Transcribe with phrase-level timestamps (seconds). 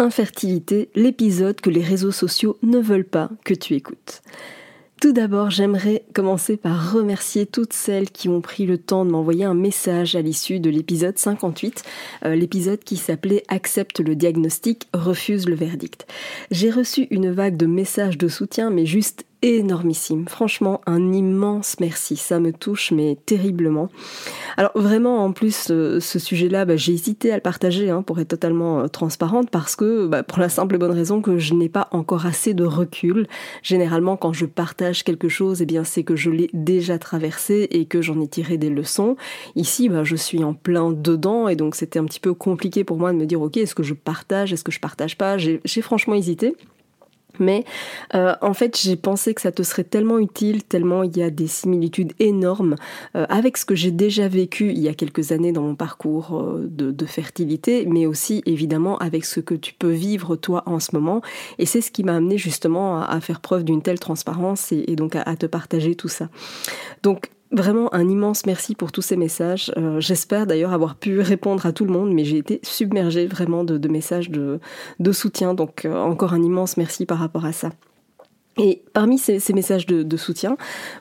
[0.00, 4.22] Infertilité, l'épisode que les réseaux sociaux ne veulent pas que tu écoutes.
[5.00, 9.44] Tout d'abord, j'aimerais commencer par remercier toutes celles qui ont pris le temps de m'envoyer
[9.44, 11.84] un message à l'issue de l'épisode 58,
[12.24, 16.06] euh, l'épisode qui s'appelait Accepte le diagnostic, refuse le verdict.
[16.50, 20.26] J'ai reçu une vague de messages de soutien, mais juste énormissime.
[20.28, 22.16] Franchement, un immense merci.
[22.16, 23.88] Ça me touche, mais terriblement.
[24.56, 28.18] Alors vraiment, en plus, euh, ce sujet-là, bah, j'ai hésité à le partager hein, pour
[28.18, 31.54] être totalement euh, transparente parce que, bah, pour la simple et bonne raison que je
[31.54, 33.26] n'ai pas encore assez de recul.
[33.62, 37.86] Généralement, quand je partage quelque chose, eh bien, c'est que je l'ai déjà traversé et
[37.86, 39.16] que j'en ai tiré des leçons.
[39.54, 42.98] Ici, bah, je suis en plein dedans et donc c'était un petit peu compliqué pour
[42.98, 45.60] moi de me dire, ok, est-ce que je partage, est-ce que je partage pas J'ai
[45.82, 46.56] franchement hésité.
[47.38, 47.64] Mais
[48.14, 51.30] euh, en fait, j'ai pensé que ça te serait tellement utile, tellement il y a
[51.30, 52.76] des similitudes énormes
[53.16, 56.38] euh, avec ce que j'ai déjà vécu il y a quelques années dans mon parcours
[56.38, 60.94] euh, de, fertilité, mais aussi évidemment avec ce que tu peux vivre toi en ce
[60.94, 61.22] moment.
[61.58, 65.16] Et c'est ce qui m'a amené justement à, faire preuve d'une telle transparence et, donc
[65.16, 66.28] à, à, te partager tout ça.
[67.02, 69.72] Donc Vraiment un immense merci pour tous ces messages.
[69.78, 73.64] Euh, j'espère d'ailleurs avoir pu répondre à tout le monde, mais j'ai été submergée vraiment
[73.64, 74.60] de, messages de,
[75.12, 75.54] soutien.
[75.54, 77.70] Donc euh, encore un immense merci par rapport à ça.
[78.58, 80.56] Et parmi ces, messages de, soutien,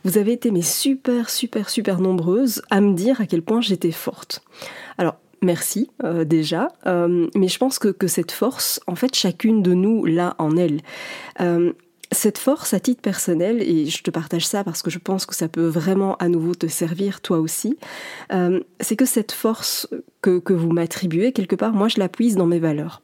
[0.06, 3.92] vous avez été mes super, super, super nombreuses à me dire à quel point j'étais
[3.92, 4.44] forte.
[5.00, 10.06] Alors, merci euh, déjà, mais je pense que, cette force, en fait, chacune de nous
[10.06, 10.82] l'a en elle
[12.12, 15.36] cette force à titre personnel, et je te partage ça parce que je pense que
[15.36, 17.78] ça peut vraiment à nouveau te servir toi aussi,
[18.32, 19.88] euh, c'est que cette force
[20.22, 23.02] que, que vous m'attribuez, quelque part, moi je la puise dans mes valeurs.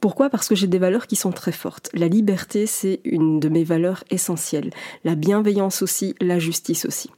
[0.00, 0.30] Pourquoi?
[0.30, 1.90] Parce que j'ai des valeurs qui sont très fortes.
[1.94, 4.70] La liberté, c'est une de mes valeurs essentielles.
[5.04, 7.10] La bienveillance aussi, la justice aussi.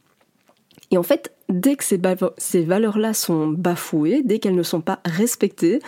[0.91, 1.99] Et en fait, dès que ces,
[2.37, 5.79] ces valeurs-là sont bafouées, dès qu'elles ne sont pas respectées,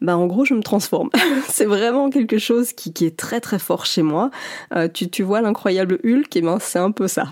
[0.00, 1.10] bah en gros je me transforme.
[1.48, 4.30] c'est vraiment quelque chose qui, qui, est très très fort chez moi.
[4.74, 7.28] Euh, tu, tu vois l'incroyable Hulk, et ben c'est un peu ça.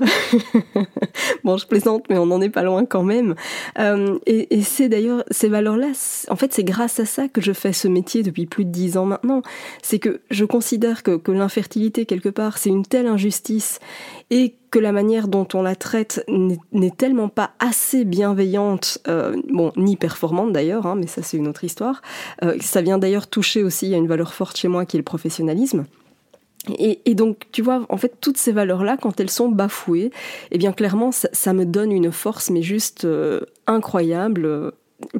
[1.44, 3.34] bon je plaisante mais on n'en est pas loin quand même.
[3.78, 5.88] Euh, et, et c'est d'ailleurs ces valeurs-là,
[6.28, 8.96] en fait c'est grâce à ça que je fais ce métier depuis plus de dix
[8.96, 9.42] ans maintenant.
[9.82, 13.80] C'est que je considère que, que l'infertilité quelque part c'est une telle injustice
[14.30, 19.72] et que la manière dont on la traite n'est tellement pas assez bienveillante, euh, bon,
[19.76, 22.02] ni performante d'ailleurs, hein, mais ça c'est une autre histoire.
[22.42, 25.04] Euh, ça vient d'ailleurs toucher aussi à une valeur forte chez moi qui est le
[25.04, 25.84] professionnalisme.
[26.78, 30.10] Et, donc, tu vois, en fait, toutes ces valeurs-là, quand elles sont bafouées,
[30.50, 34.72] eh bien, clairement, ça, me donne une force, mais juste euh, incroyable,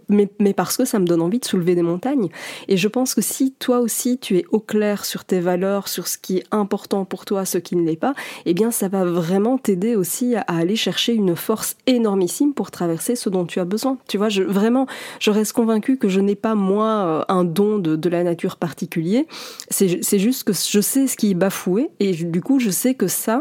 [0.09, 2.29] mais, parce que ça me donne envie de soulever des montagnes.
[2.69, 6.09] Et je pense que si toi aussi tu es au clair sur tes valeurs, sur
[6.09, 8.15] ce qui est important pour toi, ce qui ne l'est pas,
[8.47, 13.17] eh bien ça va vraiment t'aider aussi à, aller chercher une force énormissime pour traverser
[13.17, 13.99] ce dont tu as besoin.
[14.09, 14.87] Tu vois, je, vraiment,
[15.21, 18.57] je reste convaincue que je n'ai pas moi euh, un don de, de la nature
[18.57, 19.27] particulier.
[19.71, 23.07] C'est juste que je sais ce qui est bafoué et du coup je sais que
[23.09, 23.41] ça,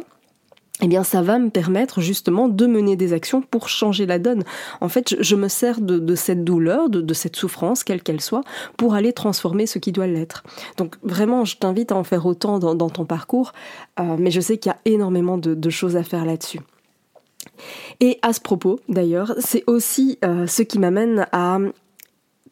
[0.81, 4.44] eh bien ça va me permettre justement de mener des actions pour changer la donne.
[4.81, 8.41] En fait, je, me sers de, cette douleur, de, cette souffrance, quelle qu'elle soit,
[8.75, 10.44] pour aller transformer ce qui doit l'être.
[10.78, 13.53] Donc vraiment, je t'invite à en faire autant dans, ton parcours,
[14.00, 16.59] euh, mais je sais qu'il y a énormément de, choses à faire là-dessus.
[18.00, 21.59] Et à ce propos, d'ailleurs, c'est aussi euh, ce qui m'amène à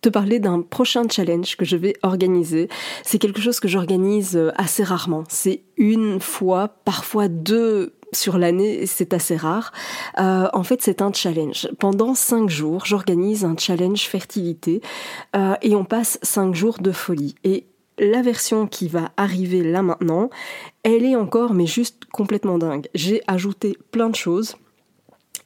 [0.01, 2.69] te parler d'un prochain challenge que je vais organiser.
[3.03, 5.23] C'est quelque chose que j'organise euh, assez rarement.
[5.29, 9.71] C'est une fois, parfois deux sur l'année, c'est assez rare.
[10.19, 11.69] Euh, en fait, c'est un challenge.
[11.79, 14.81] Pendant cinq jours, j'organise un challenge fertilité
[15.35, 17.35] euh, et on passe cinq jours de folie.
[17.43, 17.65] Et
[17.97, 20.29] la version qui va arriver là maintenant,
[20.83, 22.87] elle est encore mais juste complètement dingue.
[22.93, 24.55] J'ai ajouté plein de choses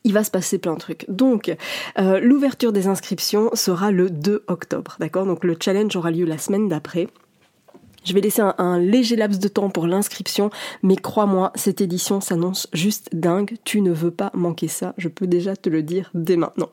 [0.06, 1.06] il va se passer plein de trucs.
[1.10, 1.54] Donc,
[1.98, 5.26] euh, l'ouverture des inscriptions sera le 2 octobre, d'accord?
[5.26, 7.08] Donc le challenge aura lieu la semaine d'après.
[8.06, 10.50] Je vais laisser un, léger laps de temps pour l'inscription,
[10.84, 13.56] mais crois-moi, cette édition s'annonce juste dingue.
[13.64, 16.70] Tu ne veux pas manquer ça, je peux déjà te le dire dès maintenant.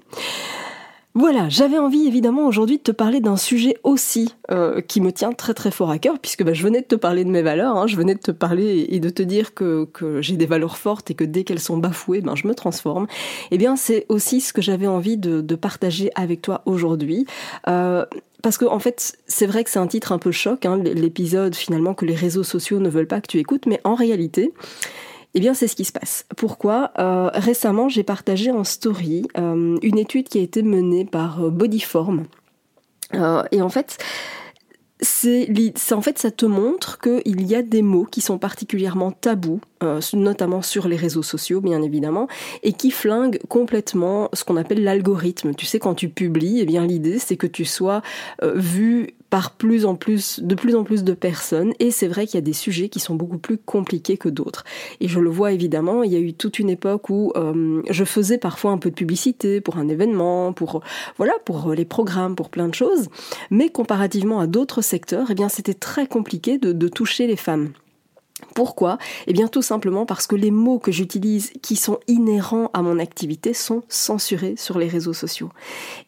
[1.14, 5.32] Voilà, j'avais envie évidemment aujourd'hui de te parler d'un sujet aussi euh, qui me tient
[5.32, 7.76] très très fort à cœur, puisque bah, je venais de te parler de mes valeurs,
[7.76, 9.87] hein, je venais de te parler et de te dire que,
[10.20, 13.06] j'ai des valeurs fortes et que dès qu'elles sont bafouées, ben, je me transforme.
[13.50, 17.26] Eh bien, c'est aussi ce que j'avais envie de, de, partager avec toi aujourd'hui.
[17.69, 18.06] Euh,
[18.43, 21.55] parce que en fait, c'est vrai que c'est un titre un peu choc, hein, l'épisode
[21.55, 24.53] finalement que les réseaux sociaux ne veulent pas que tu écoutes, mais en réalité,
[25.34, 26.26] eh bien, c'est ce qui se passe.
[26.37, 26.93] Pourquoi?
[26.99, 31.50] Euh, Récemment, j'ai partagé en story euh, une étude qui a été menée par euh,
[31.50, 32.25] Bodyform.
[33.14, 33.99] et en fait,
[35.00, 35.49] c'est
[35.90, 39.61] en fait ça te montre qu'il y a des mots qui sont particulièrement tabous,
[40.14, 42.28] notamment sur les réseaux sociaux bien évidemment,
[42.62, 45.55] et qui flinguent complètement ce qu'on appelle l'algorithme.
[45.55, 48.00] Tu sais quand tu publies, eh bien l'idée c'est que tu sois
[48.55, 51.73] vu par plus en plus, de plus en plus de personnes.
[51.79, 54.62] Et c'est vrai qu'il y a des sujets qui sont beaucoup plus compliqués que d'autres.
[55.00, 58.05] Et je le vois évidemment, il y a eu toute une époque où euh, je
[58.05, 60.82] faisais parfois un peu de publicité pour un événement, pour
[61.17, 63.08] voilà, pour les programmes, pour plein de choses.
[63.50, 67.70] Mais comparativement à d'autres secteurs, eh bien c'était très compliqué de toucher les femmes.
[68.54, 68.99] Pourquoi?
[69.26, 72.99] Eh bien tout simplement parce que les mots que j'utilise qui sont inhérents à mon
[72.99, 75.50] activité sont censurés sur les réseaux sociaux.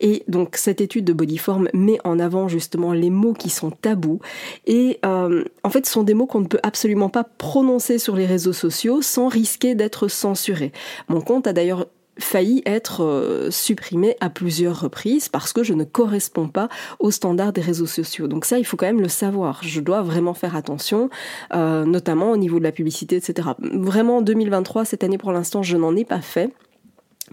[0.00, 4.20] Et donc cette étude de Bodyform met en avant justement les mots qui sont tabous
[4.67, 8.17] et euh, en fait ce sont des mots qu'on ne peut absolument pas prononcer sur
[8.17, 10.73] les réseaux sociaux sans risquer d'être censurés.
[11.08, 11.87] Mon compte a d'ailleurs
[12.19, 16.69] failli être euh, supprimé à plusieurs reprises parce que je ne corresponds pas
[16.99, 18.28] aux standards des réseaux sociaux.
[18.28, 19.61] Donc ça, il faut quand même le savoir.
[19.62, 21.11] Je dois vraiment faire attention,
[21.55, 23.49] euh, notamment au niveau de la publicité, etc.
[23.58, 26.52] Vraiment, 2023, cette année pour l'instant, je n'en ai pas fait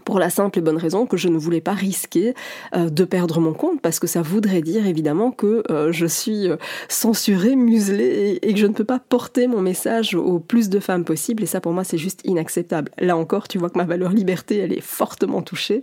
[0.04, 2.34] pour la simple et bonne raison que je ne voulais pas risquer
[2.74, 6.48] euh, de perdre mon compte parce que ça voudrait dire évidemment que euh, je suis
[6.48, 6.56] euh,
[6.88, 11.04] censurée, muselée et, que je ne peux pas porter mon message au plus de femmes
[11.04, 12.90] possible et ça pour moi c'est juste inacceptable.
[12.98, 15.82] Là encore, tu vois que ma valeur liberté, elle est fortement touchée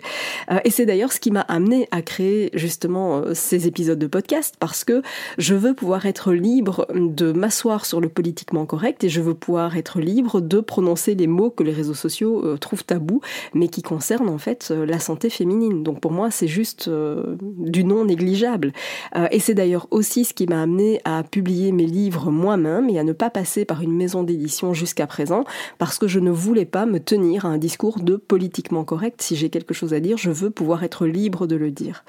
[0.63, 4.83] et c'est d'ailleurs ce qui m'a amené à créer justement ces épisodes de podcast parce
[4.83, 5.01] que
[5.37, 9.77] je veux pouvoir être libre de m'asseoir sur le politiquement correct et je veux pouvoir
[9.77, 13.21] être libre de prononcer les mots que les réseaux sociaux trouvent tabous
[13.53, 15.83] mais qui concerne en fait euh, la santé féminine.
[15.83, 18.71] Donc pour moi, c'est juste euh, du non négligeable.
[19.17, 22.97] Euh, et c'est d'ailleurs aussi ce qui m'a amené à publier mes livres moi-même et
[22.97, 25.43] à ne pas passer par une maison d'édition jusqu'à présent,
[25.79, 29.21] parce que je ne voulais pas me tenir à un discours de politiquement correct.
[29.21, 32.05] Si j'ai quelque chose à dire, je veux pouvoir être libre de le dire.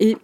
[0.00, 0.16] Et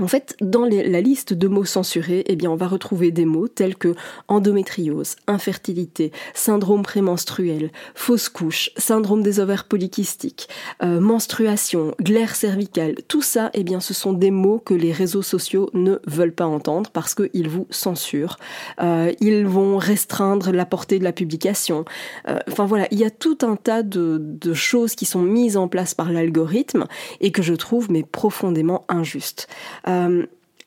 [0.00, 3.48] en fait, dans la liste de mots censurés, eh bien, on va retrouver des mots
[3.48, 3.94] tels que
[4.28, 10.48] endométriose, infertilité, syndrome prémenstruel, fausse couche, syndrome des ovaires polykystiques,
[10.82, 12.96] euh, menstruation, glaire cervicale.
[13.08, 16.46] Tout ça, eh bien, ce sont des mots que les réseaux sociaux ne veulent pas
[16.46, 18.38] entendre parce qu'ils vous censurent.
[18.82, 21.84] Euh, ils vont restreindre la portée de la publication.
[22.28, 25.56] Euh, enfin voilà, il y a tout un tas de, de choses qui sont mises
[25.56, 26.86] en place par l'algorithme
[27.20, 29.48] et que je trouve mais profondément injustes.
[29.88, 30.26] Euh,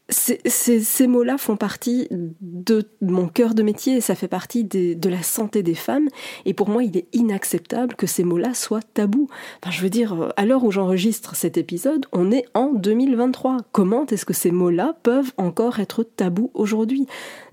[0.09, 5.63] ces, mots-là font partie de mon cœur de métier ça fait partie de la santé
[5.63, 6.07] des femmes.
[6.45, 9.27] Et pour moi, il est inacceptable que ces mots-là soient tabous.
[9.61, 13.57] Enfin, je veux dire, à l'heure où j'enregistre cet épisode, on est en 2023.
[13.71, 17.07] Comment est-ce que ces mots-là peuvent encore être tabous aujourd'hui?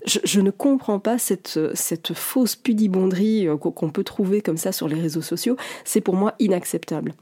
[0.05, 4.87] Je, ne comprends pas cette, cette fausse pudibonderie euh, qu'on peut trouver comme ça sur
[4.87, 5.57] les réseaux sociaux.
[5.83, 7.13] C'est pour moi inacceptable.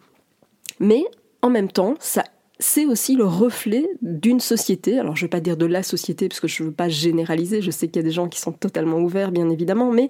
[0.80, 1.04] Mais
[1.42, 2.24] en même temps, ça
[2.60, 5.00] c'est aussi le reflet d'une société.
[5.00, 6.90] Alors, je ne vais pas dire de la société, parce que je ne veux pas
[6.90, 7.62] généraliser.
[7.62, 10.10] Je sais qu'il y a des gens qui sont totalement ouverts, bien évidemment, mais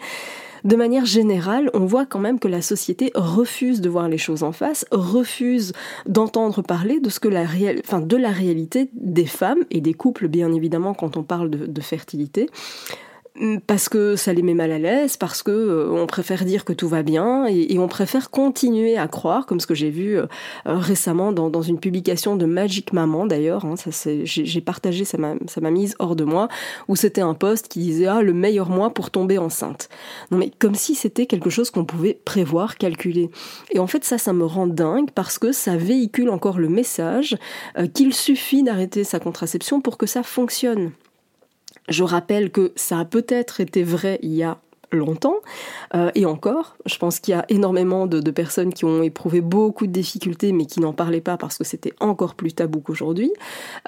[0.64, 4.44] de manière générale, on voit quand même que la société refuse de voir les choses
[4.44, 5.74] en face, refuse
[6.08, 10.52] d'entendre parler de ce que la de la réalité des femmes et des couples, bien
[10.52, 12.50] évidemment, quand on parle de fertilité.
[13.38, 16.64] Mm, parce que ça les met mal à l'aise, parce que euh, on préfère dire
[16.64, 20.18] que tout va bien et, on préfère continuer à croire, comme ce que j'ai vu
[20.18, 20.26] euh,
[20.68, 23.66] euh, récemment dans, une publication de Magic Maman d'ailleurs.
[23.66, 26.48] Hein, ça j'ai partagé, ça m'a ça m'a mise hors de moi,
[26.88, 29.90] où c'était un post qui disait ah le meilleur mois pour tomber enceinte.
[30.32, 33.30] Non mais comme si c'était quelque chose qu'on pouvait prévoir, calculer.
[33.72, 37.38] Et en fait ça ça me rend dingue parce que ça véhicule encore le message
[37.94, 40.92] qu'il suffit d'arrêter sa contraception pour que ça fonctionne.
[41.90, 44.60] Je rappelle que ça a peut-être été vrai il y a
[44.92, 45.38] longtemps.
[45.94, 49.88] Euh, et encore, je pense qu'il y a énormément de, personnes qui ont éprouvé beaucoup
[49.88, 53.32] de difficultés, mais qui n'en parlaient pas parce que c'était encore plus tabou qu'aujourd'hui.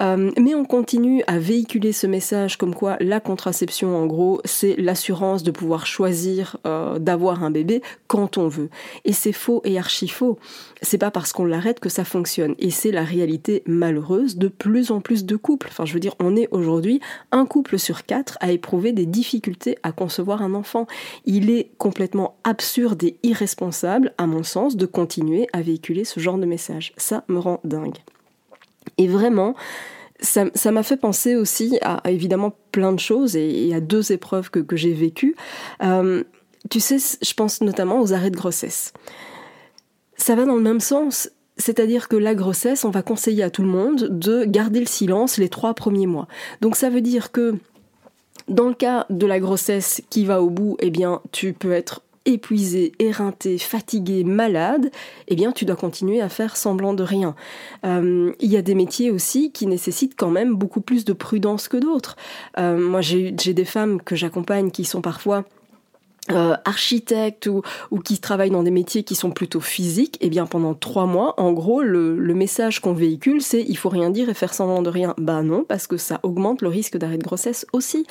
[0.00, 4.76] Euh, mais on continue à véhiculer ce message comme quoi la contraception, en gros, c'est
[4.76, 8.70] l'assurance de pouvoir choisir euh, d'avoir un bébé quand on veut.
[9.04, 10.38] Et c'est faux et archi faux.
[10.80, 12.54] C'est pas parce qu'on l'arrête que ça fonctionne.
[12.58, 15.68] Et c'est la réalité malheureuse de plus en plus de couples.
[15.70, 17.00] Enfin, je veux dire, on est aujourd'hui
[17.32, 20.86] un couple sur quatre à éprouver des difficultés à concevoir un enfant.
[21.24, 26.38] Il est complètement absurde et irresponsable, à mon sens, de continuer à véhiculer ce genre
[26.38, 26.92] de message.
[26.96, 27.98] Ça me rend dingue.
[28.96, 29.54] Et vraiment,
[30.20, 34.76] ça m'a fait penser aussi à, évidemment plein de choses et, à deux épreuves que,
[34.76, 35.36] j'ai vécues.
[35.82, 36.24] Euh,
[36.70, 38.92] tu sais, je pense notamment aux arrêts de grossesse.
[40.16, 41.30] Ça va dans le même sens.
[41.56, 45.38] C'est-à-dire que la grossesse, on va conseiller à tout le monde de garder le silence
[45.38, 46.28] les trois premiers mois.
[46.60, 47.56] Donc ça veut dire que
[48.46, 52.02] dans le cas de la grossesse qui va au bout, eh bien, tu peux être
[52.28, 54.90] épuisé, éreinté, fatigué, malade,
[55.28, 57.34] eh bien tu dois continuer à faire semblant de rien.
[57.86, 61.68] Euh, il y a des métiers aussi qui nécessitent quand même beaucoup plus de prudence
[61.68, 62.16] que d'autres.
[62.58, 65.44] Euh, moi j'ai des femmes que j'accompagne qui sont parfois
[66.30, 66.56] euh,
[67.46, 71.06] ou, ou, qui travaillent dans des métiers qui sont plutôt physiques, eh bien pendant trois
[71.06, 74.54] mois, en gros, le, le message qu'on véhicule, c'est il faut rien dire et faire
[74.54, 75.14] semblant de rien.
[75.18, 78.06] Bah non, parce que ça augmente le risque d'arrêt de grossesse aussi.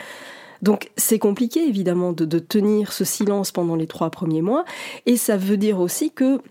[0.61, 4.65] Donc c'est compliqué évidemment de, de, tenir ce silence pendant les trois premiers mois,
[5.05, 6.41] et ça veut dire aussi que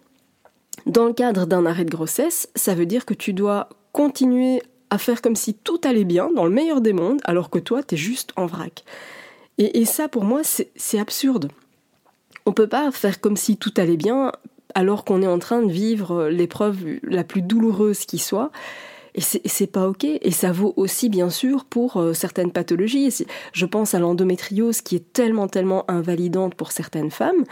[0.87, 4.99] dans le cadre d'un arrêt de grossesse, ça veut dire que tu dois continuer à
[4.99, 7.96] faire comme si tout allait bien, dans le meilleur des mondes, alors que toi, t'es
[7.96, 8.85] juste en vrac.
[9.58, 11.50] Et, ça, pour moi, c'est absurde.
[12.44, 14.32] On peut pas faire comme si tout allait bien
[14.75, 18.50] alors qu'on est en train de vivre l'épreuve la plus douloureuse qui soit.
[19.14, 20.04] Et c'est pas ok.
[20.04, 23.25] Et ça vaut aussi, bien sûr, pour euh, certaines pathologies.
[23.52, 27.44] Je pense à l'endométriose qui est tellement, tellement invalidante pour certaines femmes.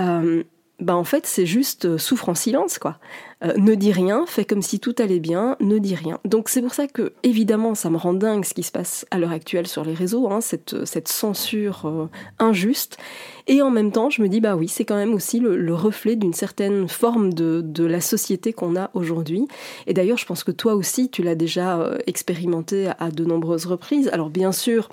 [0.00, 0.42] Euh,
[0.80, 2.98] bah en fait c'est juste euh, souffre en silence quoi.
[3.42, 6.18] Euh, ne dis rien, fais comme si tout allait bien, ne dis rien.
[6.26, 9.18] Donc c'est pour ça que évidemment ça me rend dingue ce qui se passe à
[9.18, 12.08] l'heure actuelle sur les réseaux, hein, cette, euh, cette censure
[12.38, 12.98] injuste.
[13.46, 16.16] Et en même temps je me dis bah oui c'est quand même aussi le, reflet
[16.16, 19.46] d'une certaine forme de, de la société qu'on a aujourd'hui.
[19.86, 24.08] Et d'ailleurs je pense que toi aussi tu l'as déjà expérimenté à de nombreuses reprises.
[24.12, 24.88] Alors bien sûr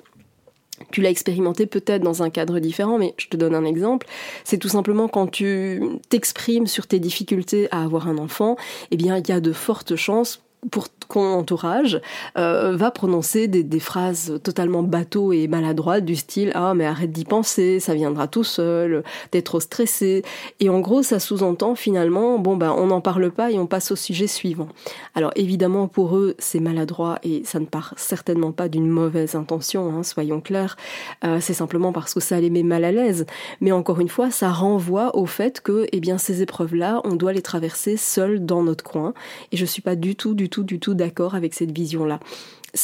[0.90, 4.06] tu l'as expérimenté peut-être dans un cadre différent, mais je te donne un exemple.
[4.44, 8.56] C'est tout simplement quand tu t'exprimes sur tes difficultés à avoir un enfant,
[8.90, 12.00] eh bien, il y a de fortes chances pour ton entourage
[12.36, 17.24] euh, va prononcer des, phrases totalement bateaux et maladroites du style ah mais arrête d'y
[17.24, 20.22] penser ça viendra tout seul t'es trop stressé.
[20.60, 23.92] Et en gros ça sous-entend finalement bon ben on n'en parle pas et on passe
[23.92, 24.68] au sujet suivant.
[25.14, 29.96] Alors évidemment pour eux c'est maladroit et ça ne part certainement pas d'une mauvaise intention
[29.96, 30.76] hein, soyons clairs.
[31.24, 33.26] Euh, c'est simplement parce que ça les met mal à l'aise.
[33.60, 37.14] Mais encore une fois ça renvoie au fait que eh bien ces épreuves là on
[37.14, 39.14] doit les traverser seul dans notre coin.
[39.52, 42.20] Et je suis pas du tout du tout, du tout d'accord avec cette vision-là.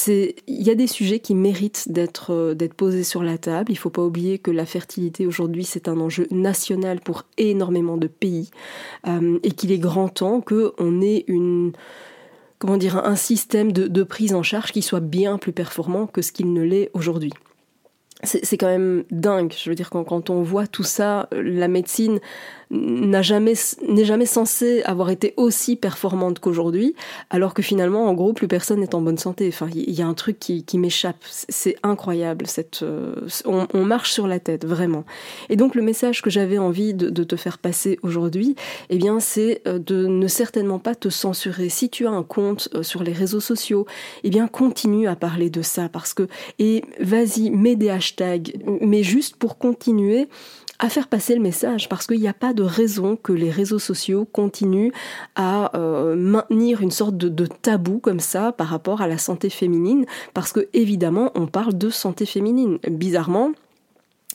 [0.09, 3.71] Il y a des sujets qui méritent d'être euh, d'être posés sur la table.
[3.71, 8.07] Il faut pas oublier que la fertilité aujourd'hui c'est un enjeu national pour énormément de
[8.07, 8.51] pays
[9.07, 11.73] euh, et qu'il est grand temps qu'on ait une
[12.59, 16.23] comment dire un système de, de prise en charge qui soit bien plus performant que
[16.23, 17.33] ce qu'il ne l'est aujourd'hui
[18.25, 19.53] c'est quand même dingue.
[19.57, 22.21] Je veux dire, quand, quand on voit tout ça, la médecine
[22.71, 23.55] n'a jamais
[23.87, 26.95] n'est jamais censée avoir été aussi performante qu'aujourd'hui,
[27.31, 29.49] alors que finalement, en gros, plus personne n'est en bonne santé.
[29.49, 31.17] Enfin, il y, a un truc qui, qui m'échappe.
[31.25, 32.47] C'est incroyable.
[32.47, 33.15] Cette, euh,
[33.45, 35.05] on, marche sur la tête, vraiment.
[35.51, 38.57] Et donc, le message que j'avais envie de, de, te faire passer aujourd'hui,
[38.91, 41.69] eh bien, c'est euh, de ne certainement pas te censurer.
[41.69, 43.87] Si tu as un compte euh, sur les réseaux sociaux,
[44.25, 46.29] eh bien, continue à parler de ça parce que
[46.59, 48.14] et vas-y, mets des hashtags,
[48.81, 50.29] mais juste pour continuer
[50.79, 53.79] à faire passer le message parce qu'il n'y a pas de raison que les réseaux
[53.79, 54.91] sociaux continuent
[55.37, 59.51] à euh, maintenir une sorte de, de, tabou comme ça par rapport à la santé
[59.51, 60.05] féminine
[60.35, 62.79] parce que évidemment on parle de santé féminine.
[62.89, 63.53] Bizarrement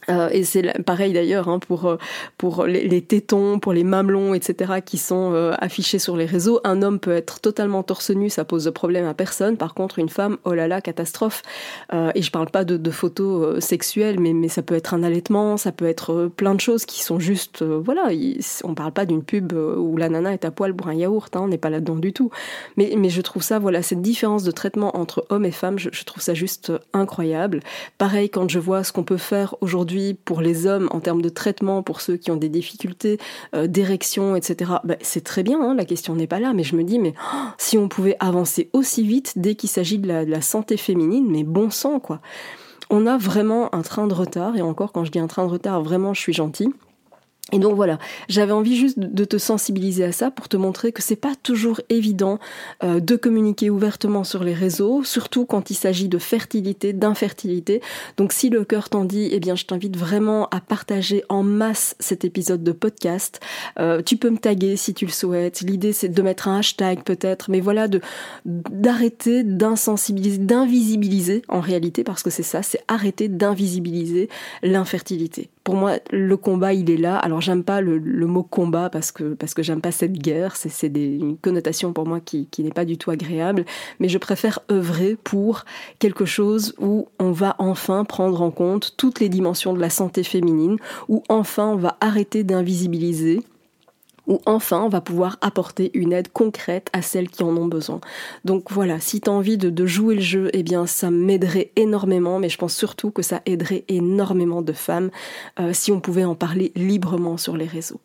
[0.10, 1.98] euh, et c'est pareil d'ailleurs hein, pour euh,
[2.38, 4.74] pour les, tétons, pour les mamelons, etc.
[4.84, 6.60] qui sont euh, affichés sur les réseaux.
[6.64, 9.58] Un homme peut être totalement torse nu, ça pose de problème à personne.
[9.58, 11.44] Par contre, une femme, oh là là, catastrophe.
[12.16, 15.72] et je parle pas de, photos sexuelles, mais mais ça peut être un allaitement, ça
[15.72, 18.10] peut être plein de choses qui sont juste, voilà.
[18.64, 21.42] on parle pas d'une pub où la nana est à poil pour un yaourt, hein,
[21.44, 22.32] on n'est pas là-dedans du tout.
[22.78, 26.04] Mais mais je trouve ça, voilà, cette différence de traitement entre hommes et femmes, je
[26.04, 27.62] trouve ça juste incroyable.
[27.98, 31.30] Pareil quand je vois ce qu'on peut faire aujourd'hui pour les hommes en termes de
[31.30, 33.18] traitement, pour ceux qui ont des difficultés
[33.56, 36.76] euh, d'érection, etc., bah, c'est très bien, hein, la question n'est pas là, mais je
[36.76, 40.42] me dis, mais oh, si on pouvait avancer aussi vite dès qu'il s'agit de la,
[40.42, 42.22] santé féminine, mais bon sang, quoi.
[42.90, 45.52] on a vraiment un train de retard, et encore quand je dis un train de
[45.52, 46.72] retard, vraiment je suis gentille.
[47.52, 51.02] Et donc voilà, j'avais envie juste de te sensibiliser à ça pour te montrer que
[51.02, 52.40] c'est pas toujours évident
[52.84, 57.82] euh, de communiquer ouvertement sur les réseaux, surtout quand il s'agit de fertilité, d'infertilité.
[58.18, 61.96] Donc si le cœur t'en dit, eh bien je t'invite vraiment à partager en masse
[62.00, 63.40] cet épisode de podcast.
[63.80, 65.62] Euh, tu peux me taguer si tu le souhaites.
[65.62, 68.02] L'idée c'est de mettre un hashtag peut-être, mais voilà de
[68.46, 74.30] d'arrêter d'insensibiliser, d'invisibiliser en réalité parce que c'est ça, c'est arrêter d'invisibiliser
[74.62, 75.50] l'infertilité.
[75.64, 77.18] Pour moi, le combat il est là.
[77.18, 80.88] Alors j'aime pas le, mot combat parce que parce que j'aime pas cette guerre, c'est
[80.96, 83.66] une connotation pour moi qui, qui n'est pas du tout agréable,
[84.00, 85.66] mais je préfère œuvrer pour
[86.00, 90.24] quelque chose où on va enfin prendre en compte toutes les dimensions de la santé
[90.24, 93.44] féminine, où enfin on va arrêter d'invisibiliser
[94.30, 98.00] où enfin on va pouvoir apporter une aide concrète à celles qui en ont besoin.
[98.46, 102.40] Donc voilà, si tu as envie de, jouer le jeu, eh bien ça m'aiderait énormément,
[102.40, 105.10] mais je pense surtout que ça aiderait énormément de femmes
[105.60, 108.00] euh, si on pouvait en parler librement sur les réseaux.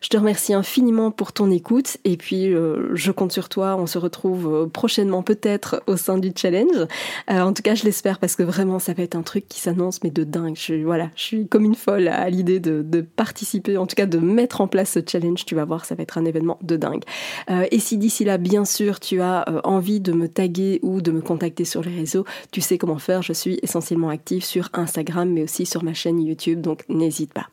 [0.00, 3.76] Je te remercie infiniment pour ton écoute et puis euh, je compte sur toi.
[3.78, 6.88] On se retrouve euh, prochainement peut-être au sein du challenge.
[7.28, 10.02] en tout cas, je l'espère parce que vraiment ça va être un truc qui s'annonce
[10.02, 10.56] mais de dingue.
[10.56, 14.06] Je, voilà, je suis comme une folle à l'idée de, de participer, en tout cas
[14.06, 16.78] de mettre en place ce challenge tu vas voir, ça va être un événement de
[16.78, 17.02] dingue.
[17.50, 21.02] Euh, et si d'ici là, bien sûr, tu as euh, envie de me taguer ou
[21.02, 23.20] de me contacter sur les réseaux, tu sais comment faire.
[23.20, 27.48] Je suis essentiellement active sur Instagram, mais aussi sur ma chaîne YouTube, donc n'hésite pas.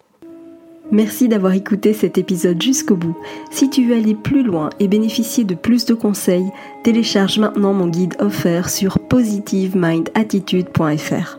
[0.93, 3.17] Merci d'avoir écouté cet épisode jusqu'au bout.
[3.51, 6.47] Si tu veux aller plus loin et bénéficier de plus de conseils,
[6.85, 11.38] télécharge maintenant mon guide offert sur positivemindattitude.fr.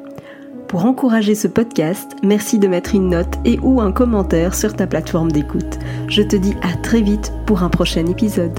[0.71, 4.87] Pour encourager ce podcast, merci de mettre une note et ou un commentaire sur ta
[4.87, 5.81] plateforme d'écoute.
[6.07, 8.57] Je te dis à très vite pour un prochain épisode.